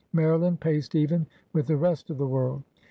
Maryland 0.13 0.59
paced 0.59 0.95
even 0.95 1.27
with 1.53 1.67
the 1.67 1.77
rest 1.77 2.09
of 2.09 2.17
the 2.17 2.25
world. 2.27 2.63